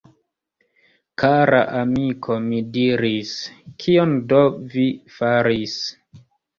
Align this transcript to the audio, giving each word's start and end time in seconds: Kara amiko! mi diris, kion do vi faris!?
Kara 1.23 1.59
amiko! 1.83 2.39
mi 2.47 2.63
diris, 2.79 3.37
kion 3.87 4.19
do 4.35 4.45
vi 4.77 4.91
faris!? 5.21 5.83